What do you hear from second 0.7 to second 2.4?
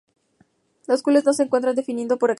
El gules no se encuentra definido con exactitud.